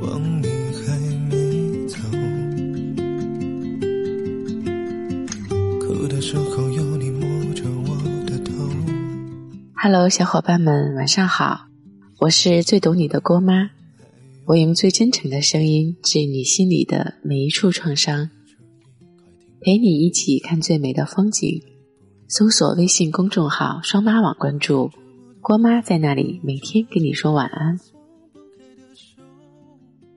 [0.00, 0.98] 望你还
[1.28, 1.96] 没走。
[5.80, 7.96] 哭的时候有你摸着我
[8.26, 8.52] 的头。
[9.74, 11.66] Hello，小伙伴们，晚上好，
[12.20, 13.70] 我是最懂你的郭妈，
[14.46, 18.30] 我用最真诚的声音治愈你心里的每一处创伤，
[19.60, 21.62] 陪你一起看最美的风景。
[22.26, 24.90] 搜索微信公众号“双妈网”，关注
[25.40, 27.78] 郭妈，在那里每天跟你说晚安。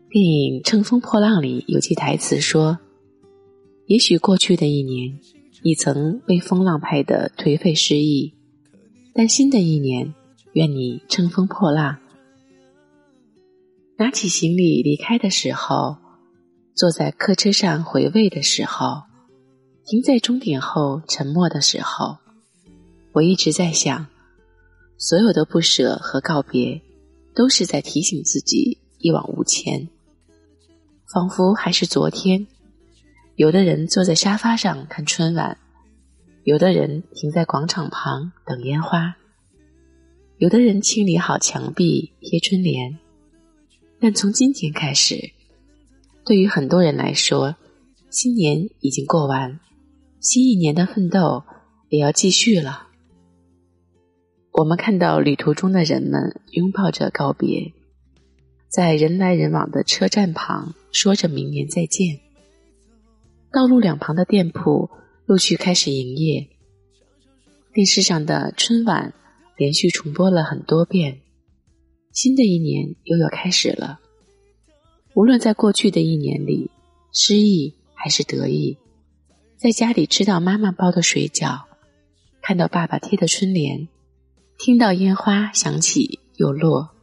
[0.10, 2.80] 电影《乘风破浪》里有句台词说
[3.88, 5.20] ：“也许过去的一年，
[5.64, 8.34] 你曾被风浪拍得颓废失意，
[9.14, 10.16] 但新的一年，
[10.54, 11.98] 愿你乘风破浪。”
[14.00, 15.98] 拿起行李离开的时候，
[16.74, 19.02] 坐在客车上回味的时候，
[19.86, 22.16] 停在终点后沉默的时候，
[23.12, 24.08] 我一直在想，
[24.98, 26.82] 所有的不舍和告别，
[27.36, 29.90] 都是在提醒自己一往无前。
[31.12, 32.48] 仿佛还是昨天，
[33.38, 35.58] 有的人坐在沙发上看春晚，
[36.44, 39.16] 有的人停在广场旁等烟花，
[40.38, 42.98] 有的人清理好墙壁贴春联。
[44.02, 45.32] 但从今天开始，
[46.26, 47.56] 对于很多人来说，
[48.10, 49.62] 新年已经过完，
[50.20, 51.46] 新一年的奋斗
[51.88, 52.90] 也要继续了。
[54.52, 57.72] 我们看到旅途中的人们拥抱着告别。
[58.70, 62.20] 在人来人往的车站旁，说着明年再见。
[63.52, 64.90] 道路两旁的店铺
[65.26, 66.48] 陆续开始营业。
[67.74, 69.14] 电视上的春晚
[69.56, 71.22] 连续重播了很多遍。
[72.12, 74.00] 新的一年又要开始了。
[75.14, 76.70] 无论在过去的一年里，
[77.14, 78.78] 失意还是得意，
[79.56, 81.62] 在家里吃到妈妈包的水饺，
[82.42, 83.88] 看到爸爸贴的春联，
[84.58, 86.97] 听到烟花响起又落。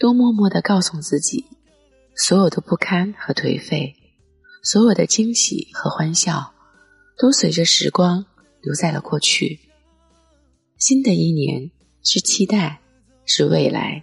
[0.00, 1.44] 都默默的告诉自己，
[2.16, 3.94] 所有的不堪和颓废，
[4.62, 6.54] 所有的惊喜和欢笑，
[7.18, 8.24] 都随着时光
[8.62, 9.60] 留在了过去。
[10.78, 11.70] 新的一年
[12.02, 12.80] 是期待，
[13.26, 14.02] 是未来，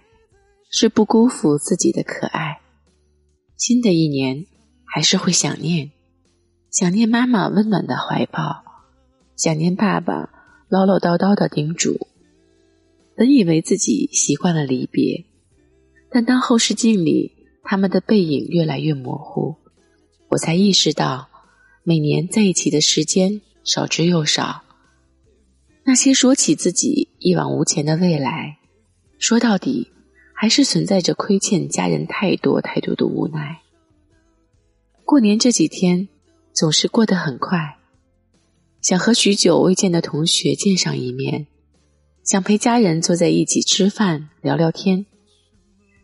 [0.70, 2.60] 是不辜负自己的可爱。
[3.56, 4.46] 新的一年
[4.84, 5.90] 还是会想念，
[6.70, 8.62] 想念妈妈温暖的怀抱，
[9.34, 10.30] 想念爸爸
[10.68, 12.06] 唠唠叨叨的叮嘱。
[13.16, 15.24] 本以为自己习惯了离别。
[16.10, 17.32] 但当后视镜里
[17.62, 19.56] 他们的背影越来越模糊，
[20.28, 21.28] 我才意识到，
[21.82, 24.62] 每年在一起的时间少之又少。
[25.84, 28.58] 那些说起自己一往无前的未来，
[29.18, 29.90] 说到底
[30.34, 33.60] 还是存在着亏欠家人太多太多的无奈。
[35.04, 36.08] 过年这几天
[36.52, 37.78] 总是过得很快，
[38.82, 41.46] 想和许久未见的同学见上一面，
[42.22, 45.06] 想陪家人坐在一起吃饭聊聊天。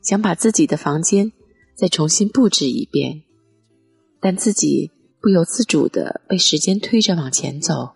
[0.04, 1.32] 想把自己的房间
[1.74, 3.22] 再重新布置一遍，
[4.20, 7.94] 但自己不由自主的被时间推着往前走。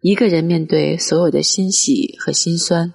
[0.00, 2.94] 一个人面对所有的欣喜和心酸，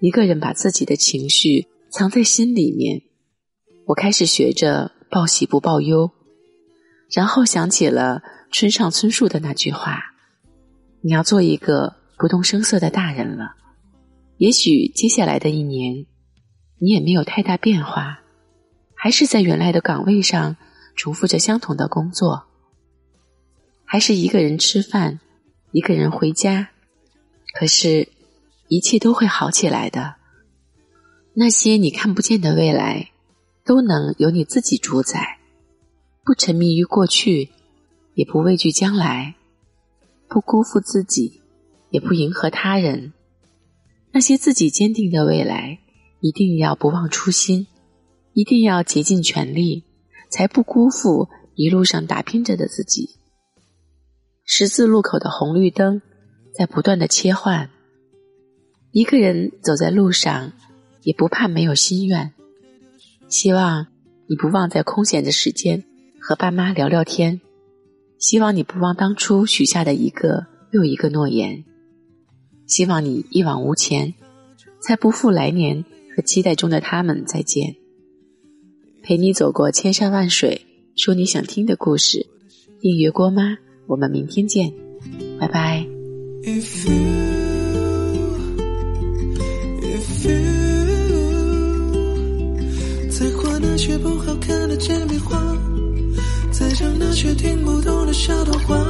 [0.00, 3.00] 一个人把自己的情绪藏在心里面。
[3.86, 6.10] 我开始学着报喜不报忧，
[7.10, 9.98] 然后想起了村上春树的那句话
[11.00, 13.56] ：“你要做一个不动声色的大人了。”
[14.36, 16.06] 也许接下来的一年。
[16.82, 18.22] 你也没有太大变化，
[18.96, 20.56] 还是在原来的岗位上
[20.96, 22.42] 重复着相同的工作，
[23.84, 25.20] 还是一个人吃饭，
[25.70, 26.70] 一个人回家。
[27.54, 28.08] 可是，
[28.66, 30.16] 一切都会好起来的。
[31.34, 33.12] 那些你看不见的未来，
[33.64, 35.38] 都能由你自己主宰。
[36.24, 37.50] 不沉迷于过去，
[38.14, 39.36] 也不畏惧将来，
[40.26, 41.42] 不辜负自己，
[41.90, 43.12] 也不迎合他人。
[44.10, 45.78] 那些自己坚定的未来。
[46.22, 47.66] 一定要不忘初心，
[48.32, 49.82] 一定要竭尽全力，
[50.30, 53.10] 才不辜负一路上打拼着的自己。
[54.44, 56.00] 十字路口的红绿灯
[56.54, 57.70] 在不断的切换，
[58.92, 60.52] 一个人走在路上，
[61.02, 62.32] 也不怕没有心愿。
[63.28, 63.88] 希望
[64.28, 65.82] 你不忘在空闲的时间
[66.20, 67.40] 和爸妈聊聊天，
[68.20, 71.64] 希望你不忘当初许下的一个又一个诺言，
[72.68, 74.14] 希望你一往无前，
[74.80, 75.84] 才不负来年。
[76.14, 77.76] 和期待中的他们再见，
[79.02, 80.66] 陪你走过千山万水，
[80.96, 82.26] 说你想听的故事。
[82.80, 83.56] 订阅郭妈，
[83.86, 84.72] 我们明天见，
[85.38, 85.86] 拜拜。
[93.08, 95.38] 再画那些不好看的简笔画，
[96.50, 98.81] 在讲那些听不懂的小童话。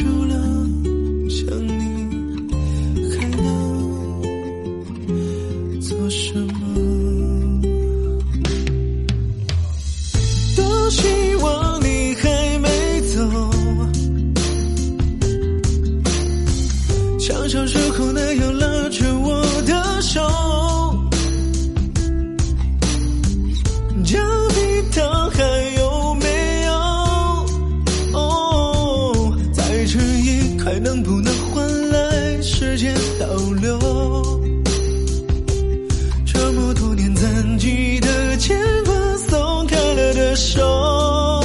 [0.00, 0.34] 除了
[1.28, 1.72] 想你，
[3.10, 3.42] 还能
[5.78, 6.56] 做什么？
[10.56, 12.68] 多希望你还没
[13.12, 13.18] 走，
[17.18, 17.78] 像小时
[30.72, 33.26] 还能不能换来时间倒
[33.60, 33.76] 流？
[36.24, 38.94] 这么多年咱记得牵过
[39.28, 41.42] 松开了的手，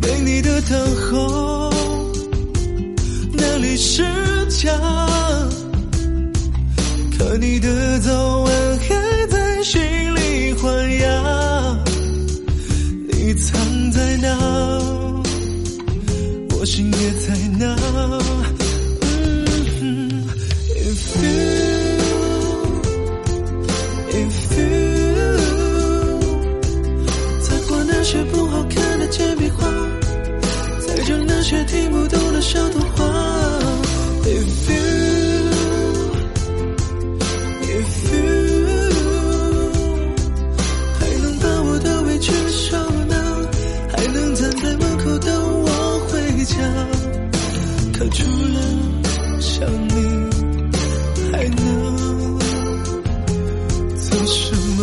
[0.00, 1.70] 没你的等候，
[3.32, 4.02] 哪里是
[4.48, 4.76] 家？
[7.16, 8.12] 可你的早
[16.72, 17.81] 心也在哪。
[49.42, 49.94] 想你，
[51.32, 52.38] 还能
[53.96, 54.80] 做什么？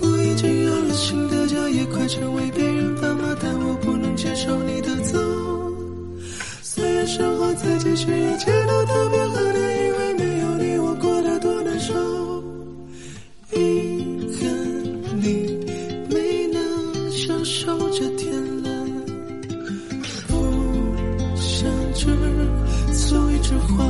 [0.00, 5.18] 我已经有了新的家，也快成为别人爸妈，但我不能接受你的走。
[6.62, 8.32] 虽然生活在继续，也。
[22.92, 23.84] 最一话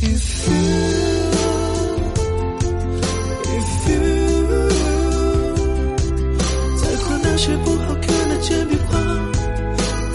[0.00, 0.54] ，if you
[3.52, 3.96] if you
[6.76, 8.98] 在和那些不好看的简笔画，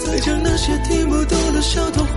[0.04, 2.07] 再讲那些听不懂的小童。